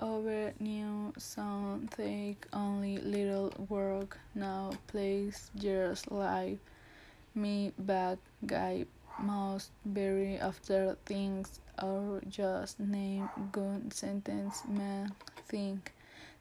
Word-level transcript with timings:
over 0.00 0.52
new 0.60 1.12
song 1.18 1.88
take 1.96 2.46
only 2.52 2.98
little 2.98 3.52
work 3.68 4.16
now 4.34 4.70
plays 4.86 5.50
years 5.54 6.08
life 6.10 6.58
me 7.34 7.72
bad 7.80 8.18
guy 8.46 8.84
must 9.20 9.70
bury 9.86 10.36
after 10.38 10.96
things 11.04 11.58
or 11.82 12.20
just 12.28 12.78
name 12.78 13.28
good 13.50 13.92
sentence 13.92 14.62
man 14.68 15.12
think 15.48 15.92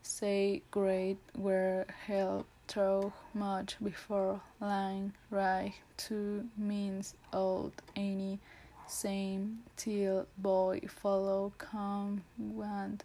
say 0.03 0.61
great 0.69 1.17
were 1.35 1.85
help 2.05 2.45
through 2.67 3.11
much 3.33 3.75
before 3.83 4.39
line 4.61 5.11
right 5.31 5.73
to 5.97 6.47
means 6.57 7.15
old 7.33 7.73
any 7.95 8.39
same 8.87 9.57
till 9.75 10.27
boy 10.37 10.79
follow 10.87 11.51
come 11.57 12.21
want 12.37 13.03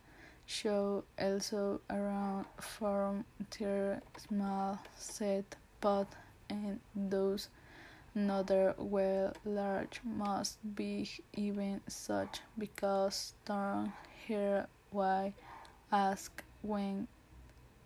show 0.53 1.03
also 1.19 1.81
around 1.89 2.45
from 2.61 3.25
their 3.59 4.03
small 4.19 4.79
set 4.99 5.57
pot 5.81 6.09
and 6.51 6.79
those 6.95 7.49
another 8.15 8.75
well 8.77 9.33
large 9.47 10.01
must 10.05 10.59
be 10.77 11.09
even 11.33 11.81
such 11.89 12.41
because 12.59 13.33
turn 13.47 13.91
here 14.27 14.67
why 14.91 15.33
ask 15.91 16.45
when 16.61 17.09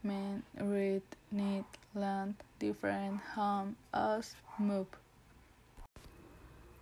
men 0.03 0.43
read 0.61 1.03
need 1.31 1.65
land 1.95 2.35
different 2.59 3.21
home 3.35 3.77
us 3.95 4.35
move 4.59 4.89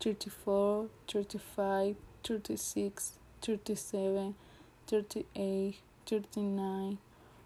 34, 0.00 0.88
35, 1.06 1.96
36, 2.22 3.18
37, 3.40 4.34
38, 4.86 5.74
39, 6.04 6.98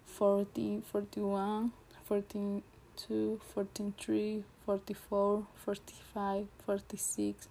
40, 0.07 0.83
41, 0.93 1.73
42, 2.07 3.41
43, 3.55 4.45
44, 4.67 5.47
45, 5.65 6.47
46, 6.67 7.49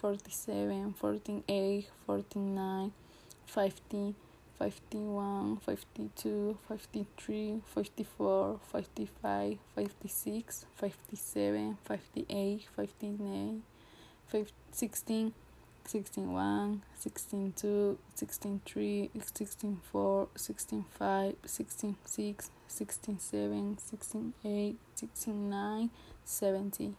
47, 0.00 0.94
48, 0.98 1.88
49, 2.06 2.92
50, 3.46 4.14
51, 4.58 5.56
52, 5.64 6.56
53, 6.68 7.62
54, 7.74 8.60
55, 8.72 9.58
56, 9.74 10.66
57, 10.76 11.78
58, 11.84 12.68
59, 12.76 13.62
16, 14.30 15.32
16 15.84 16.32
1, 16.32 16.82
16 16.94 17.52
2, 17.52 17.98
16 18.14 18.60
3, 18.64 19.10
16 19.34 19.80
4, 19.92 20.28
16 20.36 20.84
5, 20.98 21.36
16 21.44 21.96
6, 22.04 22.50
16 22.68 23.18
7, 23.18 23.76
16 23.78 24.34
8, 24.44 24.76
16 24.94 25.50
9, 25.50 25.90
70. 26.24 26.94